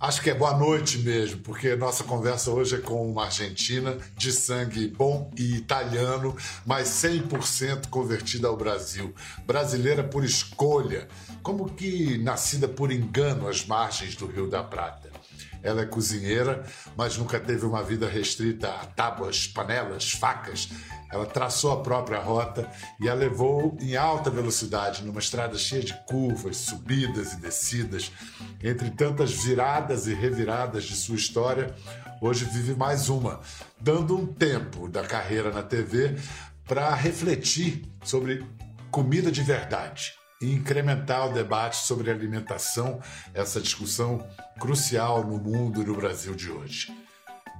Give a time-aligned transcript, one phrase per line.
[0.00, 4.30] Acho que é boa noite mesmo, porque nossa conversa hoje é com uma argentina de
[4.30, 9.12] sangue bom e italiano, mas 100% convertida ao Brasil.
[9.44, 11.08] Brasileira por escolha,
[11.42, 15.07] como que nascida por engano às margens do Rio da Prata.
[15.62, 16.64] Ela é cozinheira,
[16.96, 20.68] mas nunca teve uma vida restrita a tábuas, panelas, facas.
[21.10, 25.94] Ela traçou a própria rota e a levou em alta velocidade numa estrada cheia de
[26.06, 28.12] curvas, subidas e descidas.
[28.62, 31.74] Entre tantas viradas e reviradas de sua história,
[32.20, 33.40] hoje vive mais uma,
[33.80, 36.16] dando um tempo da carreira na TV
[36.66, 38.44] para refletir sobre
[38.90, 43.00] comida de verdade e incrementar o debate sobre alimentação,
[43.34, 44.24] essa discussão
[44.60, 46.94] crucial no mundo e no Brasil de hoje.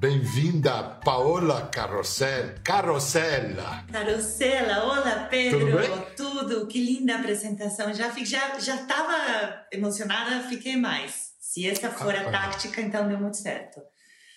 [0.00, 2.54] Bem-vinda, Paola Carrossel.
[2.62, 3.84] Carrossella.
[3.92, 5.58] Carrossela, olá Pedro.
[5.58, 6.06] Tudo bem?
[6.16, 7.92] Tudo, que linda apresentação.
[7.92, 11.32] Já fi- já já estava emocionada, fiquei mais.
[11.40, 12.30] Se essa for a Ah, ah.
[12.30, 13.80] tática, então deu muito certo.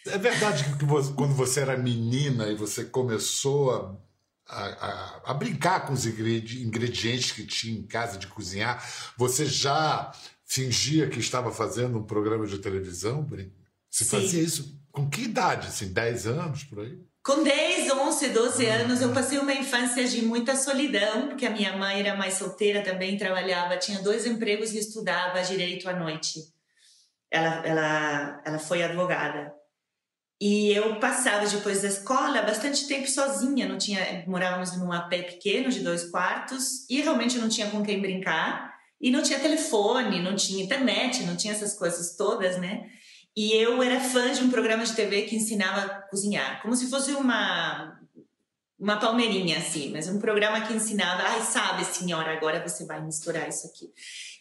[0.07, 3.95] É verdade que vo- quando você era menina e você começou a,
[4.51, 8.83] a, a- a brincar com os ingredi- ingredientes que tinha em casa de cozinhar,
[9.17, 10.11] você já
[10.45, 13.25] fingia que estava fazendo um programa de televisão?
[13.89, 14.09] Você Sim.
[14.21, 15.67] fazia isso com que idade?
[15.67, 16.99] Assim, 10 anos por aí?
[17.23, 21.77] Com 10, 11, 12 anos, eu passei uma infância de muita solidão, porque a minha
[21.77, 26.39] mãe era mais solteira também, trabalhava, tinha dois empregos e estudava direito à noite.
[27.29, 29.53] Ela, ela, ela foi advogada.
[30.41, 35.69] E eu passava depois da escola bastante tempo sozinha, não tinha, morávamos num AP pequeno
[35.69, 40.35] de dois quartos e realmente não tinha com quem brincar e não tinha telefone, não
[40.35, 42.87] tinha internet, não tinha essas coisas todas, né?
[43.37, 46.89] E eu era fã de um programa de TV que ensinava a cozinhar, como se
[46.89, 47.99] fosse uma
[48.79, 53.47] uma palmeirinha assim, mas um programa que ensinava, ai, sabe, senhora, agora você vai misturar
[53.47, 53.85] isso aqui.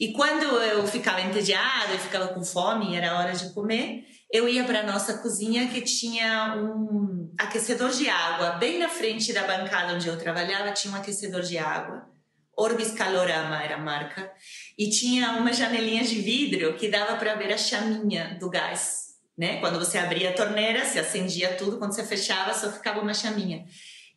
[0.00, 4.64] E quando eu ficava entediada, eu ficava com fome, era hora de comer, eu ia
[4.64, 10.06] para nossa cozinha que tinha um aquecedor de água bem na frente da bancada onde
[10.06, 12.08] eu trabalhava, tinha um aquecedor de água.
[12.56, 14.30] Orbis Calorama era a marca
[14.78, 19.58] e tinha umas janelinhas de vidro que dava para ver a chaminha do gás, né?
[19.60, 23.64] Quando você abria a torneira, se acendia tudo, quando você fechava, só ficava uma chaminha.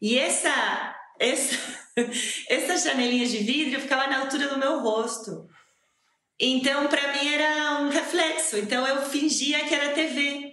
[0.01, 1.57] E essa essa
[2.49, 5.47] essa janelinha de vidro ficava na altura do meu rosto.
[6.45, 8.57] Então, para mim era um reflexo.
[8.57, 10.51] Então eu fingia que era TV.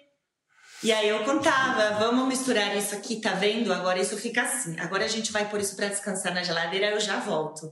[0.82, 3.72] E aí eu contava, vamos misturar isso aqui, tá vendo?
[3.72, 4.78] Agora isso fica assim.
[4.78, 7.70] Agora a gente vai pôr isso para descansar na geladeira, eu já volto.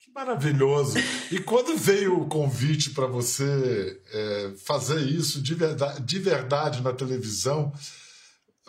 [0.00, 0.94] Que maravilhoso!
[1.30, 6.94] E quando veio o convite para você é, fazer isso de verdade, de verdade na
[6.94, 7.70] televisão,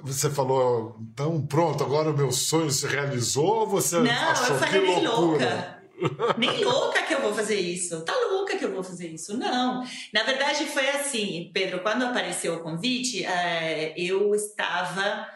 [0.01, 4.59] você falou, então pronto, agora o meu sonho se realizou ou você Não, achou eu
[4.59, 5.83] falei que nem loucura?
[6.01, 6.37] louca.
[6.37, 8.01] Nem louca que eu vou fazer isso.
[8.01, 9.37] Tá louca que eu vou fazer isso.
[9.37, 9.83] Não.
[10.13, 15.27] Na verdade, foi assim, Pedro, quando apareceu o convite, eh, eu estava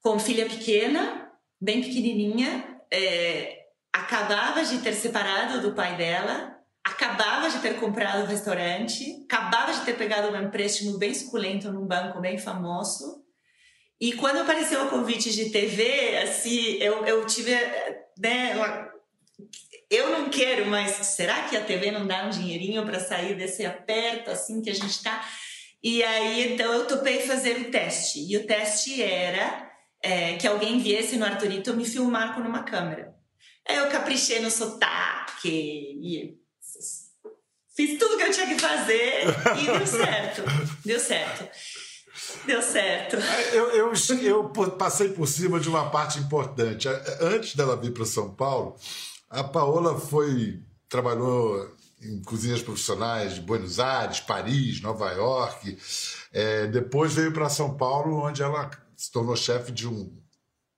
[0.00, 3.58] com filha pequena, bem pequenininha, eh,
[3.92, 9.80] acabava de ter separado do pai dela, acabava de ter comprado o restaurante, acabava de
[9.80, 13.20] ter pegado um empréstimo bem suculento num banco bem famoso.
[14.00, 17.52] E quando apareceu o convite de TV, assim, eu, eu tive,
[18.18, 18.90] né, uma-
[19.90, 23.66] eu não quero, mas será que a TV não dá um dinheirinho para sair desse
[23.66, 25.28] aperto assim que a gente tá?
[25.82, 28.20] E aí, então, eu topei fazer o teste.
[28.30, 29.68] E o teste era
[30.02, 33.14] é, que alguém viesse no Arthurito me filmar com uma câmera.
[33.68, 36.36] Aí eu caprichei no sotaque e
[37.76, 39.24] fiz tudo que eu tinha que fazer
[39.60, 40.42] e deu certo.
[40.84, 41.48] Deu certo.
[42.44, 43.16] Deu certo.
[43.52, 43.92] Eu, eu,
[44.22, 46.88] eu po- passei por cima de uma parte importante.
[47.20, 48.76] Antes dela vir para São Paulo,
[49.30, 51.70] a Paola foi trabalhou
[52.02, 55.78] em cozinhas profissionais de Buenos Aires, Paris, Nova York.
[56.32, 60.12] É, depois veio para São Paulo, onde ela se tornou chefe de um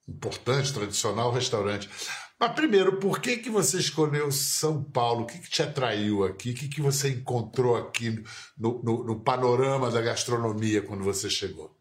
[0.09, 1.89] importante, tradicional restaurante.
[2.39, 5.23] Mas primeiro, por que, que você escolheu São Paulo?
[5.23, 6.51] O que, que te atraiu aqui?
[6.51, 8.23] O que, que você encontrou aqui
[8.59, 11.75] no, no- no panorama da gastronomia quando você chegou?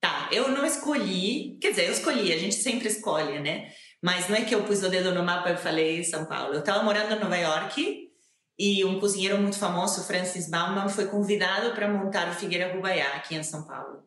[0.00, 3.68] Tá, eu não escolhi, quer dizer, eu escolhi, a gente sempre escolhe, né?
[4.06, 6.54] Mas não é que eu pus o dedo no mapa e falei São Paulo.
[6.54, 8.08] Eu estava morando em Nova York
[8.56, 13.34] e um cozinheiro muito famoso, Francis Bauman, foi convidado para montar o Figueira Rubaiá aqui
[13.34, 14.04] em São Paulo.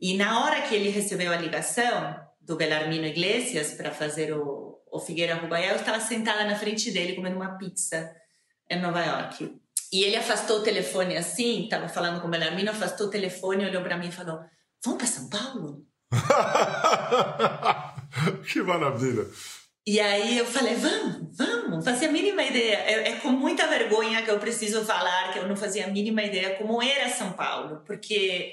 [0.00, 4.98] E na hora que ele recebeu a ligação do Belarmino Iglesias para fazer o, o
[4.98, 8.10] Figueira Rubaiá, eu estava sentada na frente dele comendo uma pizza
[8.70, 9.54] em Nova York.
[9.92, 13.82] E ele afastou o telefone assim, estava falando com o Bellarmino, afastou o telefone, olhou
[13.82, 14.40] para mim e falou:
[14.82, 15.84] Vamos para São Paulo?
[18.46, 19.26] que maravilha!
[19.86, 22.76] E aí eu falei, vamos, vamos, fazia a mínima ideia.
[22.78, 26.22] É, é, com muita vergonha que eu preciso falar que eu não fazia a mínima
[26.22, 28.52] ideia como era São Paulo, porque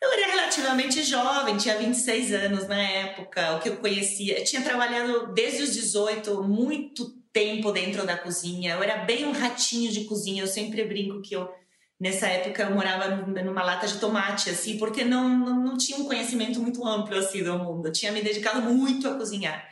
[0.00, 4.38] eu era relativamente jovem, tinha 26 anos na época, o que eu conhecia.
[4.38, 8.74] Eu tinha trabalhado desde os 18, muito tempo dentro da cozinha.
[8.74, 10.42] Eu era bem um ratinho de cozinha.
[10.42, 11.52] Eu sempre brinco que eu
[12.00, 16.06] nessa época eu morava numa lata de tomate assim, porque não, não, não tinha um
[16.06, 17.88] conhecimento muito amplo assim do mundo.
[17.88, 19.68] Eu tinha me dedicado muito a cozinhar.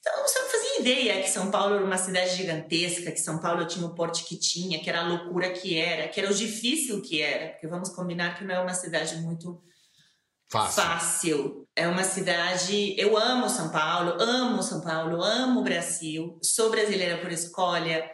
[0.00, 3.66] Então, você não fazia ideia que São Paulo era uma cidade gigantesca, que São Paulo
[3.66, 7.02] tinha o porte que tinha, que era a loucura que era, que era o difícil
[7.02, 9.60] que era, porque vamos combinar que não é uma cidade muito
[10.50, 10.82] fácil.
[10.82, 11.68] fácil.
[11.76, 12.94] É uma cidade.
[12.98, 18.08] Eu amo São Paulo, amo São Paulo, amo o Brasil, sou brasileira por escolha.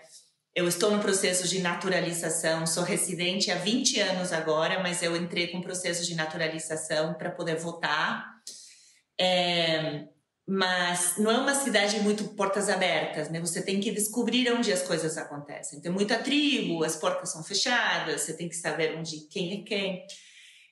[0.54, 5.48] Eu estou no processo de naturalização, sou residente há 20 anos agora, mas eu entrei
[5.48, 8.24] com processo de naturalização para poder votar.
[9.20, 10.06] É,
[10.46, 13.40] mas não é uma cidade muito portas abertas, né?
[13.40, 15.80] Você tem que descobrir onde as coisas acontecem.
[15.80, 20.06] Tem muita tribo, as portas são fechadas, você tem que saber onde quem é quem.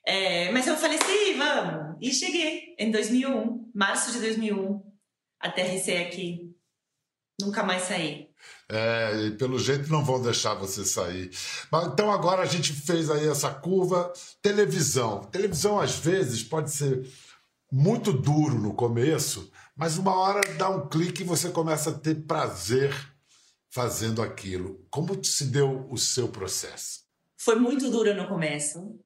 [0.06, 1.96] É, mas eu falei, sim, vamos.
[2.00, 4.80] E cheguei em 2001, março de 2001,
[5.40, 6.54] aterrissei aqui.
[7.40, 8.31] Nunca mais saí.
[8.74, 11.30] É, e pelo jeito não vão deixar você sair.
[11.70, 14.10] Mas, então agora a gente fez aí essa curva.
[14.40, 15.24] Televisão.
[15.24, 17.06] Televisão às vezes pode ser
[17.70, 22.14] muito duro no começo, mas uma hora dá um clique e você começa a ter
[22.26, 22.94] prazer
[23.70, 24.86] fazendo aquilo.
[24.90, 27.00] Como se deu o seu processo?
[27.36, 28.98] Foi muito duro no começo.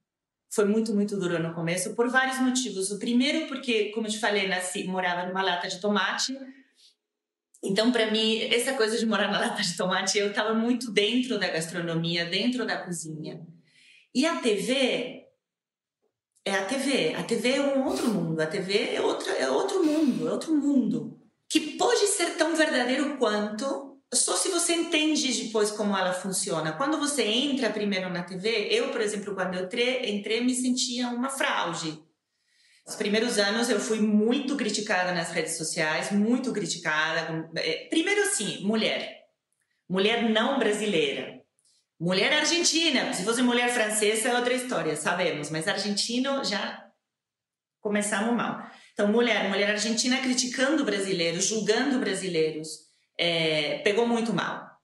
[0.50, 2.90] Foi muito, muito duro no começo por vários motivos.
[2.90, 6.36] O primeiro porque, como eu te falei, nasci, morava numa lata de tomate.
[7.66, 11.38] Então, para mim, essa coisa de morar na lata de tomate, eu estava muito dentro
[11.38, 13.44] da gastronomia, dentro da cozinha.
[14.14, 15.24] E a TV
[16.44, 17.14] é a TV.
[17.14, 18.40] A TV é um outro mundo.
[18.40, 21.20] A TV é, outra, é outro mundo, é outro mundo.
[21.48, 26.72] Que pode ser tão verdadeiro quanto, só se você entende depois como ela funciona.
[26.72, 31.28] Quando você entra primeiro na TV, eu, por exemplo, quando eu entrei me sentia uma
[31.28, 32.00] fraude.
[32.86, 37.50] Os primeiros anos eu fui muito criticada nas redes sociais, muito criticada.
[37.56, 39.24] É, primeiro, assim, mulher.
[39.88, 41.42] Mulher não brasileira.
[41.98, 46.84] Mulher argentina, se fosse mulher francesa é outra história, sabemos, mas argentino já
[47.80, 48.70] começamos mal.
[48.92, 52.68] Então, mulher, mulher argentina criticando brasileiros, julgando brasileiros,
[53.18, 54.75] é, pegou muito mal.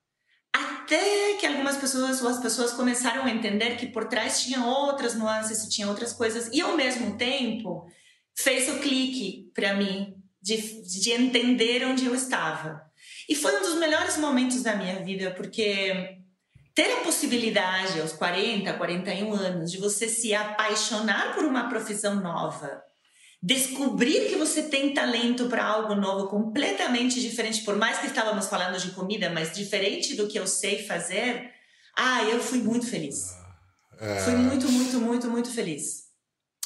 [0.92, 5.66] Até que algumas pessoas, as pessoas começaram a entender que por trás tinha outras nuances,
[5.74, 7.90] tinha outras coisas, e ao mesmo tempo
[8.36, 12.82] fez o clique para mim de, de entender onde eu estava.
[13.26, 16.18] E foi um dos melhores momentos da minha vida, porque
[16.74, 22.82] ter a possibilidade aos 40, 41 anos de você se apaixonar por uma profissão nova,
[23.42, 28.78] descobrir que você tem talento para algo novo completamente diferente, por mais que estávamos falando
[28.78, 31.50] de comida, mas diferente do que eu sei fazer,
[31.96, 33.34] ah, eu fui muito feliz.
[33.98, 34.20] É...
[34.20, 36.02] Fui muito, muito, muito, muito feliz.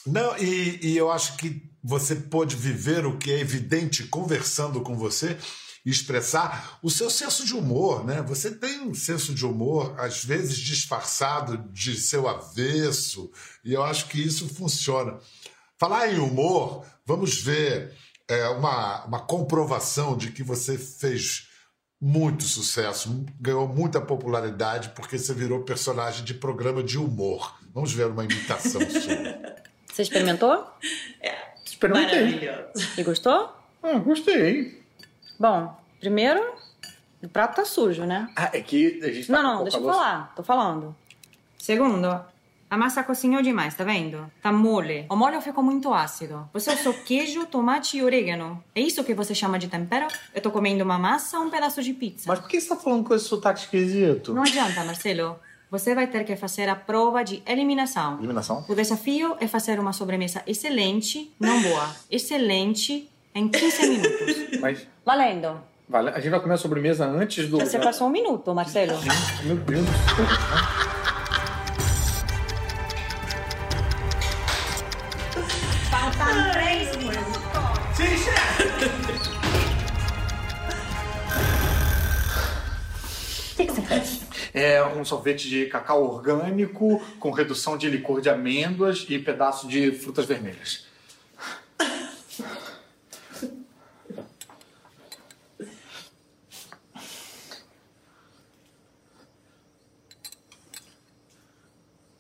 [0.07, 4.97] Não, e, e eu acho que você pôde viver o que é evidente conversando com
[4.97, 5.37] você
[5.85, 8.21] expressar o seu senso de humor, né?
[8.23, 13.31] Você tem um senso de humor, às vezes disfarçado de seu avesso,
[13.65, 15.17] e eu acho que isso funciona.
[15.79, 17.93] Falar em humor, vamos ver
[18.29, 21.49] é, uma, uma comprovação de que você fez
[22.01, 27.59] muito sucesso, ganhou muita popularidade porque você virou personagem de programa de humor.
[27.75, 29.57] Vamos ver uma imitação sua.
[29.93, 30.67] Você experimentou?
[31.21, 31.35] É.
[31.65, 32.25] Experimentei.
[32.25, 32.89] Maravilhoso.
[32.99, 33.53] E gostou?
[33.83, 34.83] Ah, gostei.
[35.39, 36.55] Bom, primeiro,
[37.23, 38.29] o prato tá sujo, né?
[38.37, 40.35] Ah, é que a gente tá Não, não, deixa eu falar.
[40.35, 40.97] Tô falando.
[41.59, 42.25] Segundo,
[42.69, 44.31] a massa cozinhou demais, tá vendo?
[44.43, 45.07] Tá mole.
[45.09, 46.49] O molho ficou muito ácido.
[46.53, 48.63] Você usou queijo, tomate e orégano.
[48.75, 50.07] É isso que você chama de tempero?
[50.35, 52.25] Eu tô comendo uma massa ou um pedaço de pizza?
[52.27, 54.35] Mas por que você tá falando com esse sotaque esquisito?
[54.35, 55.39] Não adianta, Marcelo.
[55.71, 58.19] Você vai ter que fazer a prova de eliminação.
[58.19, 58.65] Eliminação?
[58.69, 64.59] O desafio é fazer uma sobremesa excelente, não boa, excelente, em 15 minutos.
[64.61, 65.61] Mas Valendo.
[65.89, 67.59] vale, a gente vai comer a sobremesa antes do.
[67.59, 68.93] Você passou um minuto, Marcelo.
[69.45, 69.87] Meu Deus
[84.67, 89.93] é um sorvete de cacau orgânico com redução de licor de amêndoas e pedaço de
[89.93, 90.87] frutas vermelhas.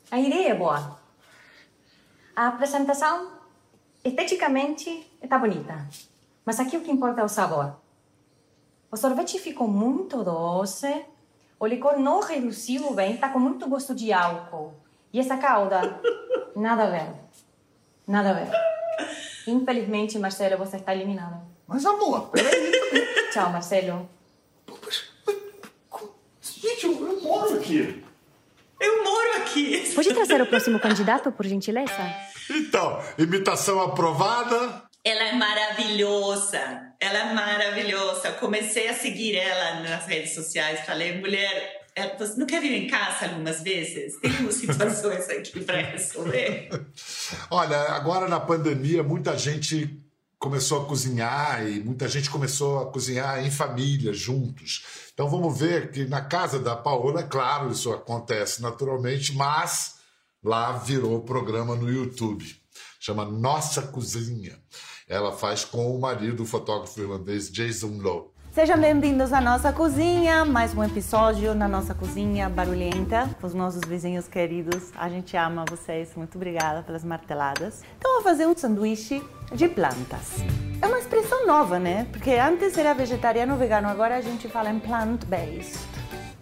[0.09, 0.99] A ideia é boa.
[2.35, 3.33] A apresentação
[4.05, 5.88] esteticamente está bonita.
[6.45, 7.76] Mas aqui o que importa é o sabor.
[8.91, 11.05] O sorvete ficou muito doce,
[11.59, 14.75] o licor não reduziu bem, está com muito gosto de álcool.
[15.13, 16.01] E essa calda,
[16.55, 17.15] nada a ver.
[18.07, 18.51] Nada a ver.
[19.47, 21.41] Infelizmente, Marcelo, você está eliminado.
[21.67, 22.73] Mas, amor, peraí.
[23.33, 24.09] Tchau, Marcelo.
[26.41, 28.05] Gente, eu, eu moro aqui.
[28.81, 29.93] Eu moro aqui.
[29.95, 31.93] Pode trazer o próximo candidato, por gentileza?
[32.51, 34.86] Então, imitação aprovada.
[35.07, 36.59] Ela é maravilhosa.
[36.99, 38.33] Ela é maravilhosa.
[38.33, 40.85] Comecei a seguir ela nas redes sociais.
[40.85, 44.19] Falei, mulher, é, você não quer vir em casa algumas vezes?
[44.19, 46.69] Tem umas situações aqui para resolver.
[47.49, 49.97] Olha, agora na pandemia, muita gente
[50.41, 54.85] começou a cozinhar e muita gente começou a cozinhar em família, juntos.
[55.15, 60.01] Então vamos ver que na casa da Paola, é claro, isso acontece naturalmente, mas
[60.43, 62.45] lá virou programa no YouTube.
[62.99, 64.59] Chama Nossa Cozinha.
[65.09, 68.25] Ela faz com o marido, o fotógrafo irlandês Jason Lowe.
[68.51, 74.27] Sejam bem-vindos à nossa cozinha, mais um episódio na nossa cozinha barulhenta, os nossos vizinhos
[74.27, 74.91] queridos.
[74.97, 77.85] A gente ama vocês, muito obrigada pelas marteladas.
[77.97, 79.23] Então, vou fazer um sanduíche
[79.53, 80.43] de plantas.
[80.83, 82.09] É uma expressão nova, né?
[82.11, 85.79] Porque antes era vegetariano vegano, agora a gente fala em plant-based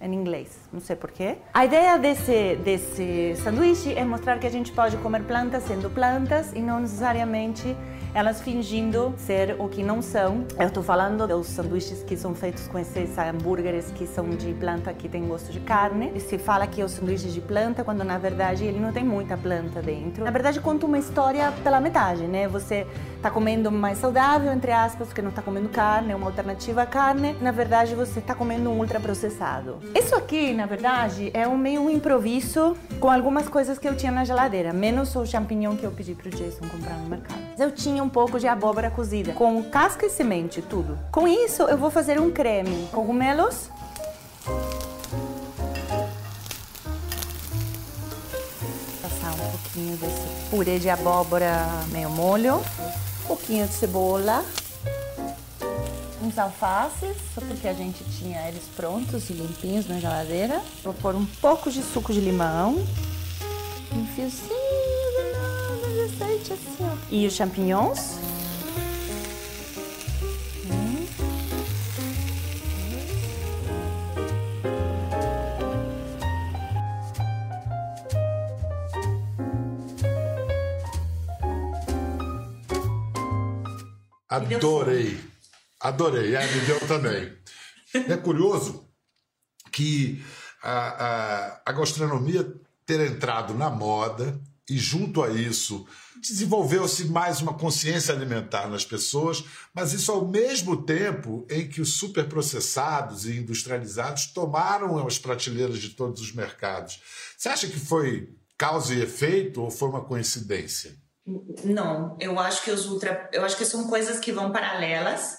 [0.01, 1.39] em inglês, não sei porquê.
[1.53, 6.53] A ideia desse, desse sanduíche é mostrar que a gente pode comer plantas sendo plantas
[6.53, 7.75] e não necessariamente
[8.15, 10.47] elas fingindo ser o que não são.
[10.59, 14.95] Eu estou falando dos sanduíches que são feitos com esses hambúrgueres que são de planta
[14.95, 16.13] que tem gosto de carne.
[16.15, 19.05] E se fala que é o sanduíche de planta quando na verdade ele não tem
[19.05, 20.25] muita planta dentro.
[20.25, 22.47] Na verdade conta uma história pela metade, né?
[22.47, 26.83] Você está comendo mais saudável, entre aspas, porque não está comendo carne, é uma alternativa
[26.83, 27.37] à carne.
[27.41, 29.79] Na verdade você está comendo um ultraprocessado.
[29.93, 34.25] Isso aqui, na verdade, é um meio improviso com algumas coisas que eu tinha na
[34.25, 37.43] geladeira, menos o champignon que eu pedi pro Jason comprar no mercado.
[37.59, 40.99] Eu tinha um pouco de abóbora cozida, com casca e semente, tudo.
[41.11, 42.87] Com isso, eu vou fazer um creme.
[42.93, 43.71] Cogumelos.
[49.01, 52.57] Passar um pouquinho desse purê de abóbora meio molho.
[52.57, 54.45] Um pouquinho de cebola.
[56.23, 60.61] Uns alfaces, só porque a gente tinha eles prontos e limpinhos na geladeira.
[60.83, 62.77] Vou pôr um pouco de suco de limão.
[63.93, 64.64] Um fiozinho
[66.53, 66.77] assim.
[67.11, 68.19] E os champignons.
[70.67, 71.07] Hum.
[84.29, 85.19] Adorei.
[85.81, 86.35] Adorei.
[86.35, 87.33] É, me deu também.
[87.95, 88.89] É curioso
[89.71, 90.25] que
[90.63, 92.53] a, a, a gastronomia
[92.85, 95.87] ter entrado na moda e, junto a isso,
[96.21, 99.45] desenvolveu-se mais uma consciência alimentar nas pessoas,
[99.75, 105.91] mas isso ao mesmo tempo em que os superprocessados e industrializados tomaram as prateleiras de
[105.91, 107.01] todos os mercados.
[107.37, 110.97] Você acha que foi causa e efeito ou foi uma coincidência?
[111.65, 115.37] Não, eu acho que os ultra, eu acho que são coisas que vão paralelas.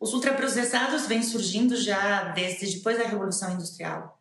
[0.00, 4.16] Os ultraprocessados vêm surgindo já desde depois da Revolução Industrial.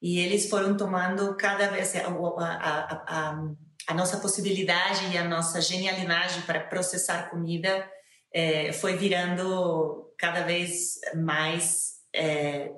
[0.00, 3.54] E eles foram tomando cada vez a, a, a, a
[3.94, 7.88] nossa possibilidade e a nossa genialidade para processar comida
[8.32, 12.70] é, foi virando cada vez mais é,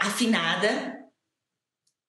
[0.00, 0.98] afinada.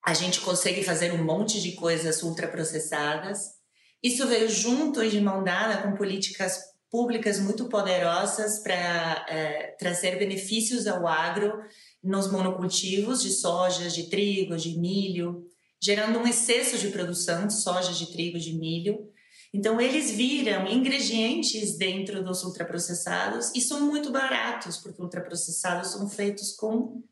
[0.06, 3.56] A gente consegue fazer um monte de coisas ultraprocessadas.
[4.04, 6.60] Isso veio junto e de mão dada com políticas
[6.92, 11.62] públicas muito poderosas para é, trazer benefícios ao agro
[12.04, 15.44] nos monocultivos de soja, de trigo, de milho,
[15.82, 19.10] gerando um excesso de produção de soja, de trigo, de milho.
[19.54, 26.54] Então, eles viram ingredientes dentro dos ultraprocessados e são muito baratos, porque ultraprocessados são feitos
[26.56, 27.04] com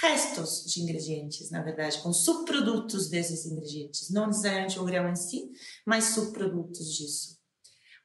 [0.00, 4.10] restos de ingredientes, na verdade, com subprodutos desses ingredientes.
[4.10, 5.50] Não necessariamente o grão em si,
[5.84, 7.38] mas subprodutos disso.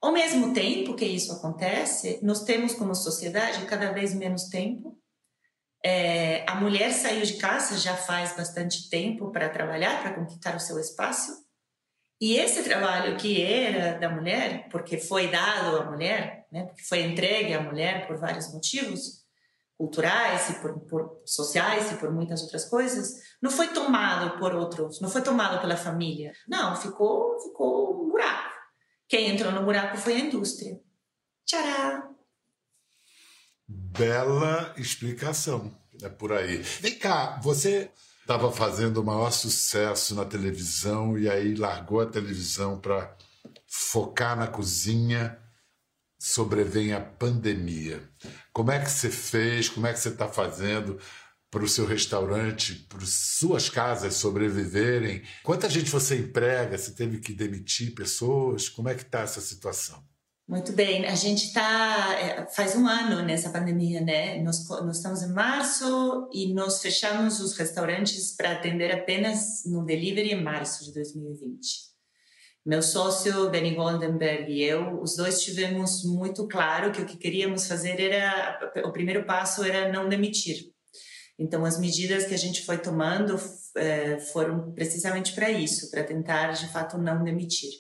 [0.02, 5.00] Ao mesmo tempo que isso acontece, nós temos como sociedade cada vez menos tempo
[5.86, 10.60] é, a mulher saiu de casa já faz bastante tempo para trabalhar, para conquistar o
[10.60, 11.44] seu espaço.
[12.22, 17.02] E esse trabalho que era da mulher, porque foi dado à mulher, né, porque foi
[17.02, 19.24] entregue à mulher por vários motivos
[19.78, 25.02] culturais e por, por sociais e por muitas outras coisas, não foi tomado por outros,
[25.02, 26.32] não foi tomado pela família.
[26.48, 28.54] Não, ficou, ficou um buraco.
[29.10, 30.80] Quem entrou no buraco foi a indústria.
[31.46, 32.13] Tchará!
[33.98, 35.76] Bela explicação.
[36.02, 36.58] É por aí.
[36.82, 37.92] Vem cá, você
[38.24, 43.14] Estava fazendo o maior sucesso na televisão e aí largou a televisão para
[43.68, 45.38] focar na cozinha.
[46.18, 48.02] Sobrevém a pandemia.
[48.54, 49.68] Como é que você fez?
[49.68, 50.98] Como é que você está fazendo
[51.52, 55.22] para o seu restaurante, para suas casas sobreviverem?
[55.44, 56.78] Quanta gente você emprega?
[56.78, 58.70] Você teve que demitir pessoas?
[58.70, 60.02] Como é que está essa situação?
[60.46, 64.42] Muito bem, a gente está é, faz um ano nessa pandemia, né?
[64.44, 70.34] Nós, nós estamos em março e nós fechamos os restaurantes para atender apenas no delivery
[70.34, 71.94] em março de 2020.
[72.66, 77.66] Meu sócio Benny Goldenberg e eu, os dois tivemos muito claro que o que queríamos
[77.66, 80.74] fazer era o primeiro passo era não demitir.
[81.40, 83.40] Então as medidas que a gente foi tomando
[83.78, 87.72] é, foram precisamente para isso, para tentar de fato não demitir.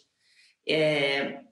[0.68, 1.44] É,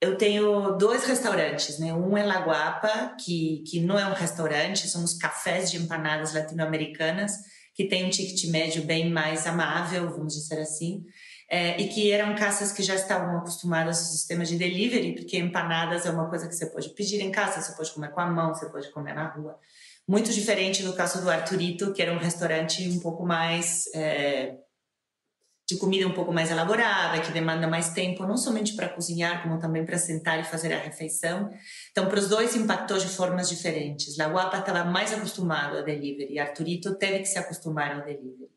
[0.00, 1.92] eu tenho dois restaurantes, né?
[1.92, 7.32] Um é Laguapa, que, que não é um restaurante, são os cafés de empanadas latino-americanas,
[7.74, 11.04] que tem um ticket médio bem mais amável, vamos dizer assim,
[11.50, 16.06] é, e que eram casas que já estavam acostumadas ao sistema de delivery, porque empanadas
[16.06, 18.54] é uma coisa que você pode pedir em casa, você pode comer com a mão,
[18.54, 19.58] você pode comer na rua.
[20.06, 23.84] Muito diferente do caso do Arturito, que era um restaurante um pouco mais...
[23.94, 24.56] É,
[25.68, 29.58] de comida um pouco mais elaborada, que demanda mais tempo, não somente para cozinhar, como
[29.58, 31.50] também para sentar e fazer a refeição.
[31.90, 34.16] Então, para os dois impactou de formas diferentes.
[34.16, 38.48] La Guapa estava mais acostumado ao delivery, Arturito teve que se acostumar ao delivery.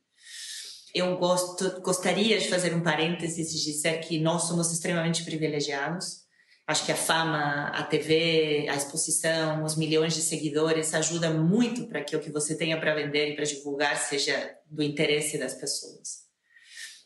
[0.95, 6.21] Eu gosto, gostaria de fazer um parênteses e dizer que nós somos extremamente privilegiados.
[6.65, 12.01] Acho que a fama, a TV, a exposição, os milhões de seguidores ajuda muito para
[12.01, 16.20] que o que você tenha para vender e para divulgar seja do interesse das pessoas.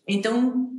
[0.07, 0.69] Então,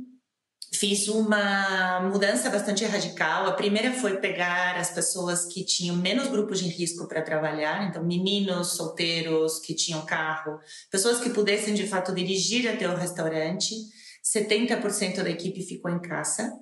[0.73, 3.47] fiz uma mudança bastante radical.
[3.47, 8.03] A primeira foi pegar as pessoas que tinham menos grupos de risco para trabalhar, então
[8.03, 10.59] meninos solteiros que tinham carro,
[10.91, 13.75] pessoas que pudessem de fato dirigir até o restaurante.
[14.23, 16.53] 70% da equipe ficou em casa.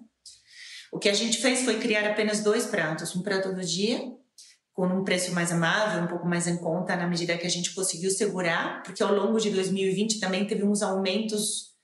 [0.92, 4.00] O que a gente fez foi criar apenas dois pratos, um prato do dia
[4.72, 7.74] com um preço mais amável, um pouco mais em conta, na medida que a gente
[7.74, 11.75] conseguiu segurar, porque ao longo de 2020 também teve uns aumentos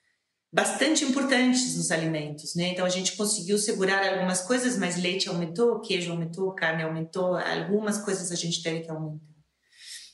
[0.52, 2.70] bastante importantes nos alimentos, né?
[2.70, 7.98] Então a gente conseguiu segurar algumas coisas, mas leite aumentou, queijo aumentou, carne aumentou, algumas
[8.00, 9.24] coisas a gente teve que aumentar.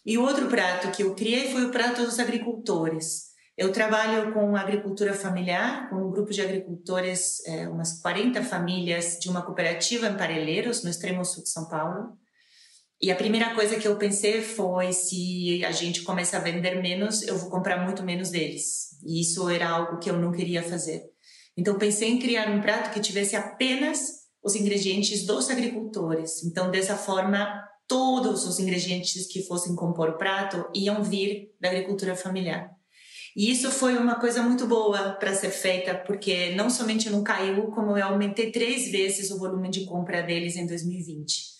[0.06, 3.28] E o outro prato que eu criei foi o prato dos agricultores.
[3.58, 9.30] Eu trabalho com agricultura familiar, com um grupo de agricultores, é, umas 40 famílias de
[9.30, 12.15] uma cooperativa em Parelheiros, no extremo sul de São Paulo.
[12.99, 17.21] E a primeira coisa que eu pensei foi: se a gente começa a vender menos,
[17.21, 18.97] eu vou comprar muito menos deles.
[19.05, 21.03] E isso era algo que eu não queria fazer.
[21.55, 23.99] Então pensei em criar um prato que tivesse apenas
[24.43, 26.43] os ingredientes dos agricultores.
[26.43, 27.47] Então dessa forma,
[27.88, 32.71] todos os ingredientes que fossem compor o prato iam vir da agricultura familiar.
[33.36, 37.67] E isso foi uma coisa muito boa para ser feita, porque não somente não caiu,
[37.67, 41.57] como eu aumentei três vezes o volume de compra deles em 2020.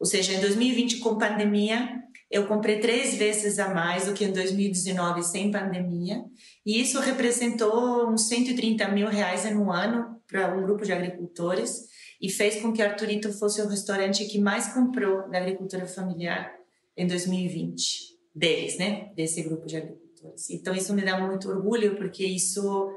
[0.00, 4.32] Ou seja, em 2020, com pandemia, eu comprei três vezes a mais do que em
[4.32, 6.24] 2019 sem pandemia.
[6.64, 11.90] E isso representou uns 130 mil reais em um ano para um grupo de agricultores
[12.20, 16.50] e fez com que Arturito fosse o restaurante que mais comprou da agricultura familiar
[16.96, 19.12] em 2020 deles, né?
[19.14, 20.48] Desse grupo de agricultores.
[20.50, 22.90] Então isso me dá muito orgulho porque isso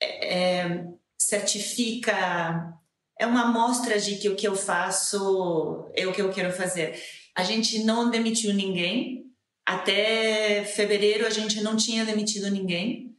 [0.00, 0.86] é, é
[1.18, 2.79] certifica
[3.20, 6.98] é uma amostra de que o que eu faço é o que eu quero fazer.
[7.36, 9.26] A gente não demitiu ninguém.
[9.66, 13.14] Até fevereiro a gente não tinha demitido ninguém.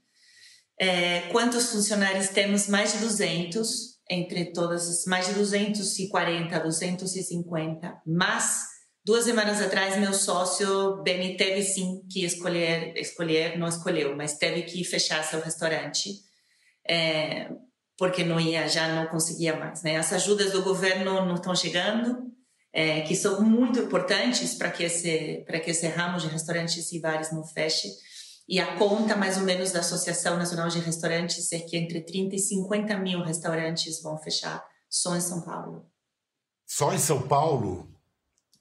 [0.79, 2.67] É, quantos funcionários temos?
[2.67, 8.01] Mais de 200 entre todas, mais de 240, 250.
[8.07, 8.63] Mas
[9.05, 14.63] duas semanas atrás meu sócio Benny teve sim que escolher, escolher, não escolheu, mas teve
[14.63, 16.09] que fechar seu restaurante.
[16.89, 17.51] É,
[18.01, 19.83] porque não ia, já não conseguia mais.
[19.83, 19.95] Né?
[19.95, 22.31] As ajudas do governo não estão chegando,
[22.73, 26.99] é, que são muito importantes para que esse para que esse ramo de restaurantes e
[26.99, 27.87] bares não feche.
[28.49, 32.37] E a conta, mais ou menos, da Associação Nacional de Restaurantes é que entre 30
[32.37, 35.85] e 50 mil restaurantes vão fechar só em São Paulo.
[36.65, 37.87] Só em São Paulo?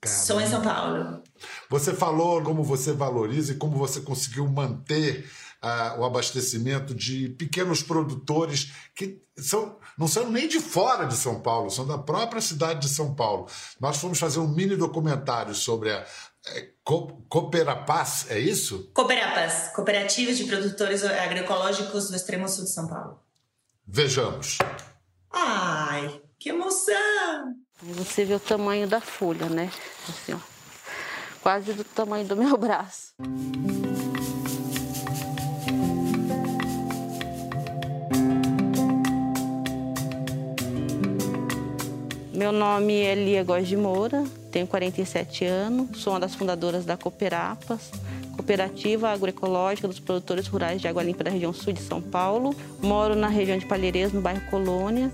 [0.03, 0.23] Caramba.
[0.23, 1.23] Só em São Paulo.
[1.71, 5.25] Você falou como você valoriza e como você conseguiu manter
[5.99, 11.71] o abastecimento de pequenos produtores que são, não são nem de fora de São Paulo,
[11.71, 13.47] são da própria cidade de São Paulo.
[13.79, 16.07] Nós fomos fazer um mini documentário sobre a
[16.47, 18.91] é, Co Cooperapaz, é isso?
[18.95, 23.21] Cooperapaz, Cooperativa de Produtores Agroecológicos do Extremo Sul de São Paulo.
[23.87, 24.59] Vejamos.
[25.31, 27.55] Ai, que emoção!
[27.83, 29.71] Você vê o tamanho da folha, né?
[30.09, 30.39] Assim, ó.
[31.43, 33.15] Quase do tamanho do meu braço.
[42.41, 46.97] Meu nome é Lia Góes de Moura, tenho 47 anos, sou uma das fundadoras da
[46.97, 47.91] Cooperapas,
[48.35, 52.57] Cooperativa Agroecológica dos Produtores Rurais de Água Limpa da região sul de São Paulo.
[52.81, 55.13] Moro na região de Palheiras, no bairro Colônia,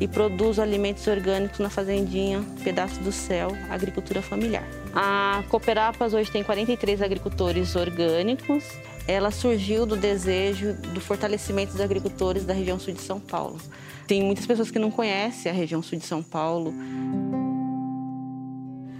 [0.00, 4.64] e produzo alimentos orgânicos na fazendinha Pedaço do Céu, Agricultura Familiar.
[4.94, 8.64] A Cooperapas hoje tem 43 agricultores orgânicos.
[9.06, 13.58] Ela surgiu do desejo do fortalecimento dos agricultores da região sul de São Paulo.
[14.06, 16.72] Tem muitas pessoas que não conhecem a região sul de São Paulo.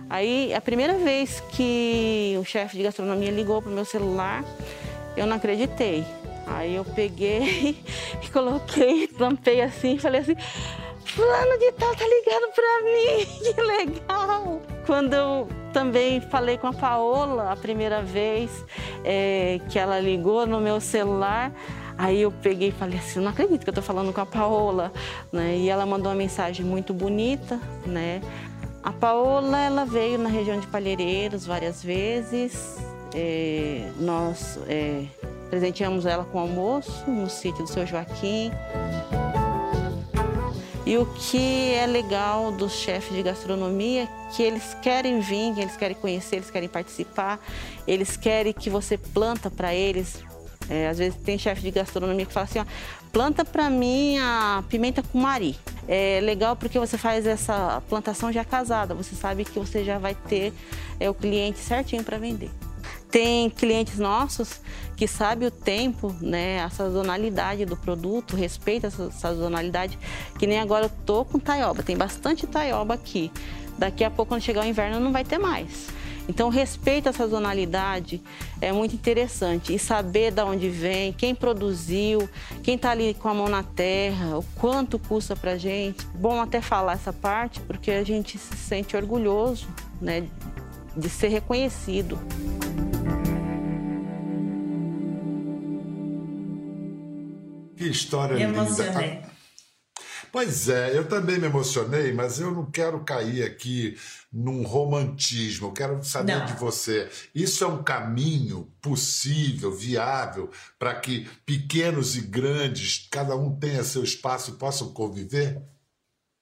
[0.08, 4.44] Aí, a primeira vez que o chefe de gastronomia ligou para o meu celular,
[5.16, 6.04] eu não acreditei.
[6.46, 7.76] Aí eu peguei
[8.22, 10.36] e coloquei, tampei assim e falei assim:
[11.04, 14.62] Fulano de tal tá ligando para mim, que legal!
[14.86, 18.64] Quando eu também falei com a Paola a primeira vez
[19.04, 21.52] é, que ela ligou no meu celular,
[21.96, 24.92] Aí eu peguei e falei assim, não acredito que eu estou falando com a Paola,
[25.32, 25.56] né?
[25.56, 28.20] E ela mandou uma mensagem muito bonita, né?
[28.82, 32.78] A Paola, ela veio na região de Palheireiros várias vezes.
[33.14, 35.04] É, nós é,
[35.48, 38.50] presenteamos ela com almoço no sítio do seu Joaquim.
[40.94, 45.76] E o que é legal dos chefes de gastronomia é que eles querem vir, eles
[45.76, 47.44] querem conhecer, eles querem participar,
[47.85, 50.22] eles querem que você planta para eles
[50.70, 52.64] é, às vezes tem chefe de gastronomia que fala assim, ó,
[53.12, 55.57] planta para mim a pimenta com mari.
[55.88, 60.14] É legal porque você faz essa plantação já casada, você sabe que você já vai
[60.14, 60.52] ter
[61.00, 62.52] é, o cliente certinho para vender.
[63.14, 64.61] Tem clientes nossos
[64.96, 69.96] que sabem o tempo, né, a sazonalidade do produto, respeita essa sazonalidade,
[70.37, 73.31] que nem agora eu tô com taioba, tem bastante taioba aqui.
[73.79, 75.87] Daqui a pouco, quando chegar o inverno, não vai ter mais.
[76.29, 78.20] Então, respeito à sazonalidade
[78.61, 82.29] é muito interessante e saber de onde vem, quem produziu,
[82.64, 86.05] quem está ali com a mão na terra, o quanto custa para gente.
[86.16, 89.68] Bom até falar essa parte porque a gente se sente orgulhoso,
[90.00, 90.27] né,
[90.96, 92.18] de ser reconhecido.
[97.84, 98.60] Que história Me linda.
[98.60, 99.20] emocionei.
[100.32, 103.96] Pois é, eu também me emocionei, mas eu não quero cair aqui
[104.32, 105.68] num romantismo.
[105.68, 106.46] Eu quero saber Não.
[106.46, 107.10] de você.
[107.34, 114.02] Isso é um caminho possível, viável, para que pequenos e grandes, cada um tenha seu
[114.02, 115.62] espaço e possam conviver?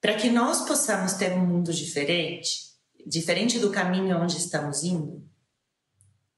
[0.00, 2.50] Para que nós possamos ter um mundo diferente,
[3.04, 5.22] diferente do caminho onde estamos indo,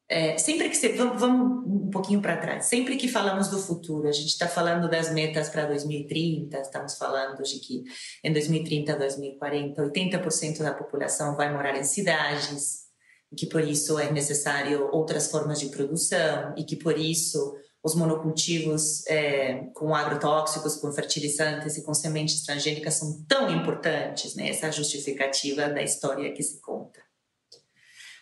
[0.09, 4.09] é, sempre que se, vamos, vamos um pouquinho para trás, sempre que falamos do futuro,
[4.09, 7.83] a gente está falando das metas para 2030, estamos falando de que
[8.23, 12.85] em 2030, 2040, 80% da população vai morar em cidades,
[13.33, 17.95] e que por isso é necessário outras formas de produção e que por isso os
[17.95, 24.49] monocultivos é, com agrotóxicos, com fertilizantes e com sementes transgênicas são tão importantes, né?
[24.49, 27.04] Essa justificativa da história que se conta.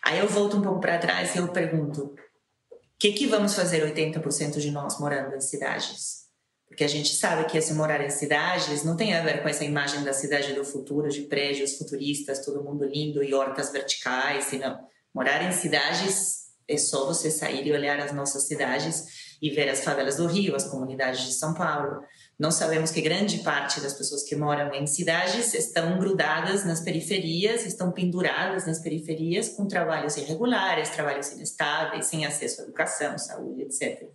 [0.03, 2.13] Aí eu volto um pouco para trás e eu pergunto:
[2.71, 6.23] o que, que vamos fazer 80% de nós morando em cidades?
[6.67, 9.63] Porque a gente sabe que esse morar em cidades não tem a ver com essa
[9.63, 14.79] imagem da cidade do futuro, de prédios futuristas, todo mundo lindo e hortas verticais, não.
[15.13, 19.83] Morar em cidades é só você sair e olhar as nossas cidades e ver as
[19.83, 22.01] favelas do Rio, as comunidades de São Paulo.
[22.37, 27.65] Nós sabemos que grande parte das pessoas que moram em cidades estão grudadas nas periferias,
[27.65, 34.09] estão penduradas nas periferias com trabalhos irregulares, trabalhos inestáveis, sem acesso à educação, saúde, etc.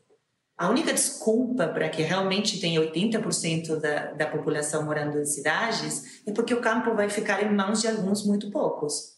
[0.56, 6.32] A única desculpa para que realmente tenha 80% da, da população morando em cidades é
[6.32, 9.16] porque o campo vai ficar em mãos de alguns muito poucos.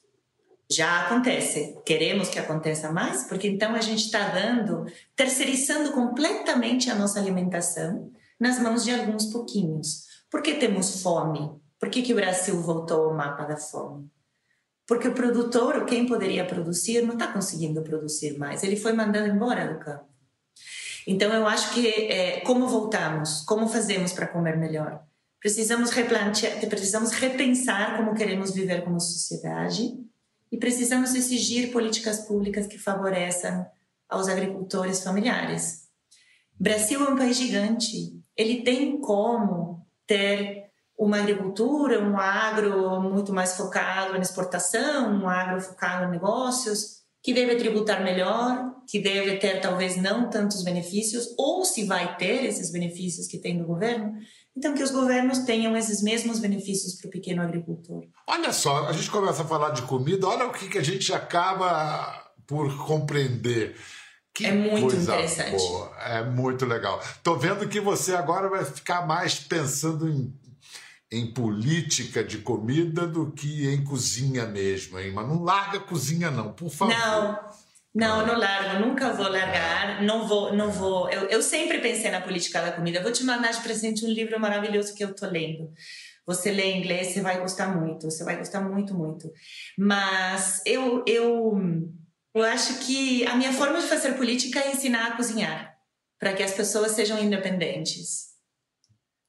[0.70, 1.78] Já acontece.
[1.84, 4.84] Queremos que aconteça mais, porque então a gente está dando,
[5.16, 10.06] terceirizando completamente a nossa alimentação nas mãos de alguns pouquinhos.
[10.30, 11.60] Por que temos fome?
[11.78, 14.10] Por que, que o Brasil voltou ao mapa da fome?
[14.86, 18.62] Porque o produtor, quem poderia produzir, não está conseguindo produzir mais.
[18.62, 20.08] Ele foi mandado embora do campo.
[21.06, 23.42] Então, eu acho que é, como voltamos?
[23.42, 25.04] Como fazemos para comer melhor?
[25.38, 29.96] Precisamos replantear, precisamos repensar como queremos viver como sociedade
[30.52, 33.66] e precisamos exigir políticas públicas que favoreçam
[34.08, 35.88] aos agricultores familiares.
[36.58, 38.19] Brasil é um país gigante.
[38.40, 45.60] Ele tem como ter uma agricultura, um agro muito mais focado em exportação, um agro
[45.60, 51.66] focado em negócios, que deve tributar melhor, que deve ter talvez não tantos benefícios, ou
[51.66, 54.14] se vai ter esses benefícios que tem do governo,
[54.56, 58.04] então que os governos tenham esses mesmos benefícios para o pequeno agricultor.
[58.26, 61.12] Olha só, a gente começa a falar de comida, olha o que, que a gente
[61.12, 63.76] acaba por compreender.
[64.34, 65.56] Que É muito interessante.
[65.56, 67.02] Boa, é muito legal.
[67.22, 70.32] Tô vendo que você agora vai ficar mais pensando em
[71.12, 75.12] em política de comida do que em cozinha mesmo, hein?
[75.12, 76.94] Mas não larga a cozinha, não, por favor.
[76.94, 77.40] Não,
[77.92, 81.10] não, não largo, nunca vou largar, não vou, não vou.
[81.10, 83.02] Eu, eu sempre pensei na política da comida.
[83.02, 85.72] Vou te mandar de presente um livro maravilhoso que eu tô lendo.
[86.24, 89.32] Você lê em inglês, você vai gostar muito, você vai gostar muito, muito.
[89.76, 91.58] Mas eu, eu,
[92.34, 95.76] eu acho que a minha forma de fazer política é ensinar a cozinhar,
[96.18, 98.30] para que as pessoas sejam independentes.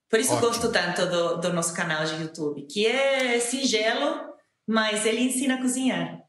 [0.10, 0.48] Por isso Ótimo.
[0.50, 4.32] gosto tanto do, do nosso canal de YouTube, que é singelo,
[4.68, 6.21] mas ele ensina a cozinhar.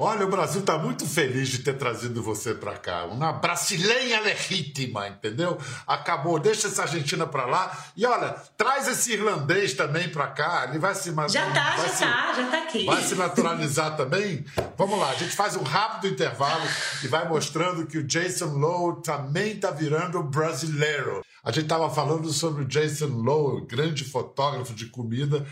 [0.00, 3.04] Olha, o Brasil está muito feliz de ter trazido você para cá.
[3.06, 5.58] Uma brasileira legítima, entendeu?
[5.84, 7.76] Acabou, deixa essa Argentina para lá.
[7.96, 10.66] E olha, traz esse irlandês também para cá.
[10.68, 12.84] Ele vai se Já tá, vai já se- tá, já tá aqui.
[12.86, 14.44] Vai se naturalizar também?
[14.76, 16.62] Vamos lá, a gente faz um rápido intervalo
[17.02, 21.22] e vai mostrando que o Jason Lowe também está virando brasileiro.
[21.42, 25.44] A gente estava falando sobre o Jason Lowe, grande fotógrafo de comida,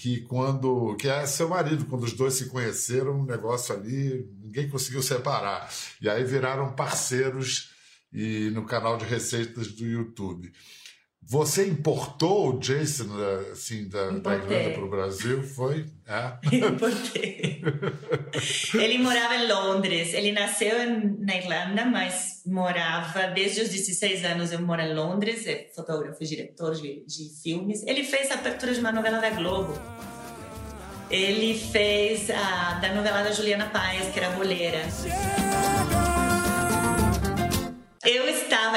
[0.00, 4.66] que quando que é seu marido, quando os dois se conheceram, um negócio ali, ninguém
[4.66, 5.70] conseguiu separar.
[6.00, 7.70] E aí viraram parceiros
[8.10, 10.50] e no canal de receitas do YouTube.
[11.22, 13.06] Você importou o Jason
[13.52, 14.34] assim, da, da.
[14.34, 15.42] Irlanda para o Brasil?
[15.42, 15.86] Foi?
[16.08, 16.32] É.
[16.56, 17.62] Importei.
[18.74, 20.12] Ele morava em Londres.
[20.12, 20.74] Ele nasceu
[21.20, 24.50] na Irlanda, mas morava desde os 16 anos.
[24.50, 25.46] Eu moro em Londres.
[25.46, 27.84] É fotógrafo, diretor de, de filmes.
[27.86, 29.74] Ele fez a abertura de uma novela da Globo.
[31.10, 34.78] Ele fez a da novela da Juliana Paes, que era Boleira.
[34.78, 36.09] Eu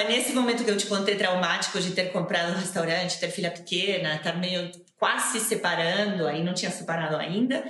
[0.03, 3.49] estava nesse momento que eu te contei traumático de ter comprado um restaurante, ter filha
[3.49, 7.63] pequena, estar meio quase se separando, aí não tinha separado ainda.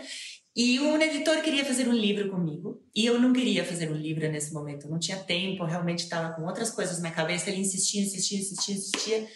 [0.55, 2.83] E um editor queria fazer um livro comigo.
[2.95, 4.87] E eu não queria fazer um livro nesse momento.
[4.87, 7.49] Não tinha tempo, realmente estava com outras coisas na cabeça.
[7.49, 9.27] Ele insistia, insistia, insistia, insistia.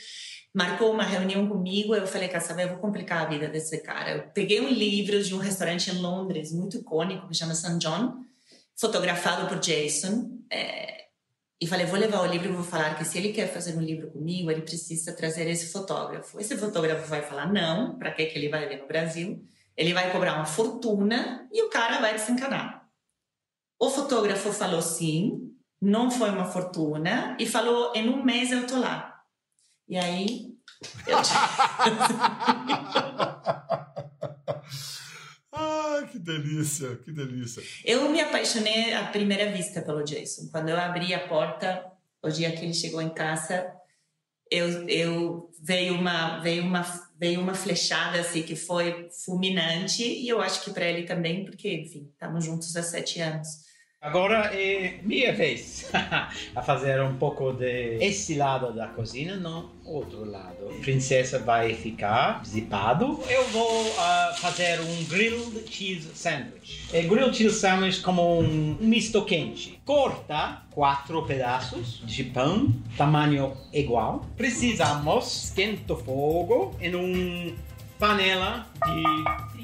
[0.53, 1.95] Marcou uma reunião comigo.
[1.95, 4.11] Eu falei, quer saber, eu vou complicar a vida desse cara.
[4.11, 7.79] Eu peguei um livro de um restaurante em Londres, muito icônico, que chama St.
[7.79, 8.23] John,
[8.75, 10.37] fotografado por Jason.
[10.51, 11.06] É,
[11.59, 13.81] e falei, vou levar o livro e vou falar que se ele quer fazer um
[13.81, 16.39] livro comigo, ele precisa trazer esse fotógrafo.
[16.39, 19.43] Esse fotógrafo vai falar não, para que que ele vai ver no Brasil?
[19.75, 22.87] Ele vai cobrar uma fortuna e o cara vai desencanar.
[23.79, 28.79] O fotógrafo falou sim, não foi uma fortuna, e falou, em um mês eu tô
[28.79, 29.23] lá.
[29.87, 30.55] E aí,
[31.07, 31.17] eu
[36.27, 37.63] delícia, que delícia.
[37.85, 40.49] Eu me apaixonei à primeira vista pelo Jason.
[40.51, 41.85] Quando eu abri a porta,
[42.21, 43.73] o dia que ele chegou em casa,
[44.51, 46.83] eu, eu veio uma veio uma
[47.19, 51.73] veio uma flechada assim que foi fulminante e eu acho que para ele também, porque
[51.73, 53.66] enfim, estamos juntos há sete anos.
[53.99, 55.89] Agora é minha vez
[56.55, 60.69] a fazer um pouco de esse lado da cozinha, não outro lado.
[60.69, 63.19] A princesa vai ficar zipado.
[63.27, 66.87] Eu vou ah, fazer um grilled cheese sandwich.
[66.93, 69.81] É grilled cheese sandwich como um misto quente.
[69.83, 74.23] Corta quatro pedaços de pão, tamanho igual.
[74.37, 77.55] Precisamos esquenta o fogo em uma
[77.97, 79.56] panela de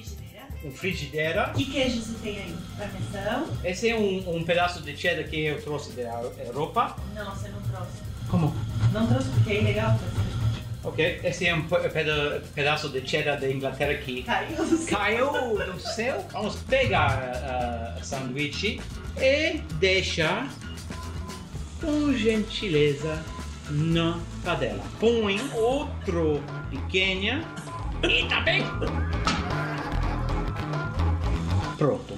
[0.64, 2.56] um frigideira Que queijo você tem aí?
[2.78, 3.48] Parmesão?
[3.64, 6.04] esse é um, um pedaço de cheddar que eu trouxe da
[6.46, 6.96] Europa.
[7.14, 7.92] Não, você não trouxe.
[8.30, 8.56] Como?
[8.92, 9.98] Não trouxe porque é ilegal
[10.86, 14.58] Ok, esse é um pe- peda- pedaço de cheddar da Inglaterra que Caiu.
[14.90, 15.32] caiu
[15.72, 16.26] do céu.
[16.34, 18.82] Vamos pegar o sanduíche
[19.18, 20.50] e deixar
[21.80, 23.18] com gentileza
[23.70, 24.84] na panela.
[25.00, 27.42] Põe outro pequena
[28.04, 28.62] e também.
[31.78, 32.18] Pronto.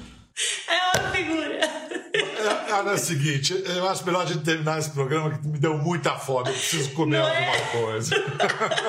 [0.67, 1.55] É uma figura.
[1.55, 5.57] É, Olha, é o seguinte, eu acho melhor a gente terminar esse programa que me
[5.57, 6.49] deu muita fome.
[6.49, 7.47] Eu preciso comer Não é?
[7.49, 8.15] alguma coisa.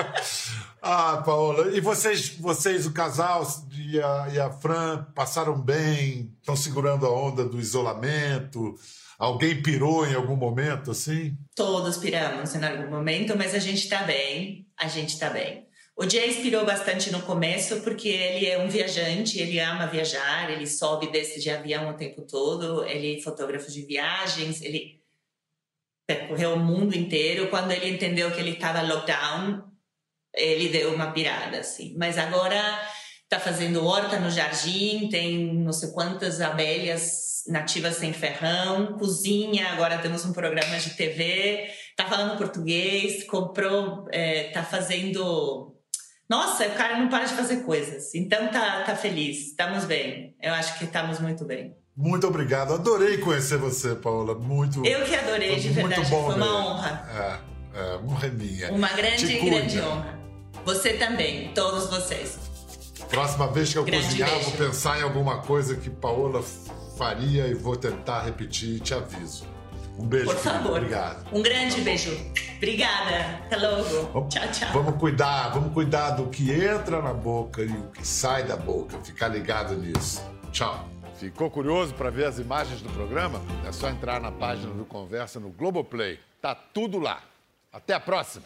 [0.83, 6.33] ah, Paola, e vocês, vocês o casal e a, e a Fran, passaram bem?
[6.41, 8.75] Estão segurando a onda do isolamento?
[9.19, 11.37] Alguém pirou em algum momento, assim?
[11.55, 14.67] Todos piramos em algum momento, mas a gente tá bem.
[14.79, 15.66] A gente tá bem.
[15.99, 20.67] O Jay pirou bastante no começo porque ele é um viajante, ele ama viajar, ele
[20.67, 25.01] sobe e de avião o tempo todo, ele é fotógrafo de viagens, ele
[26.07, 27.49] percorreu o mundo inteiro.
[27.49, 29.65] Quando ele entendeu que ele estava lockdown,
[30.35, 31.95] ele deu uma pirada, assim.
[31.97, 32.61] Mas agora
[33.27, 39.99] tá fazendo horta no jardim, tem não sei quantas abelhas nativas sem ferrão, cozinha, agora
[39.99, 45.73] temos um programa de TV, tá falando português, comprou, é, tá fazendo...
[46.29, 48.15] Nossa, o cara não para de fazer coisas.
[48.15, 50.35] Então tá, tá feliz, estamos bem.
[50.43, 51.77] Eu acho que estamos muito bem.
[51.97, 52.75] Muito obrigado.
[52.75, 54.35] Adorei conhecer você, Paola.
[54.35, 54.85] Muito.
[54.85, 56.11] Eu que adorei, de muito verdade.
[56.11, 56.59] bom Foi uma mesmo.
[56.59, 57.41] honra.
[57.75, 58.73] É, é, honra minha.
[58.73, 60.19] Uma grande, grande honra.
[60.65, 62.39] Você também, todos vocês.
[63.09, 64.51] Próxima vez que eu Grande cozinhar, beijo.
[64.51, 66.43] vou pensar em alguma coisa que Paola
[66.99, 69.47] faria e vou tentar repetir e te aviso.
[69.99, 70.77] Um beijo, Por favor.
[70.79, 71.27] Obrigado.
[71.33, 72.17] Um grande beijo.
[72.57, 73.41] Obrigada.
[73.45, 74.13] Até logo.
[74.13, 74.73] Vamos, Tchau, tchau.
[74.73, 78.99] Vamos cuidar, vamos cuidar do que entra na boca e o que sai da boca.
[78.99, 80.23] Ficar ligado nisso.
[80.53, 80.89] Tchau.
[81.19, 83.41] Ficou curioso para ver as imagens do programa?
[83.67, 86.19] É só entrar na página do Conversa no Globoplay.
[86.43, 87.23] Tá tudo lá.
[87.73, 88.45] Até a próxima.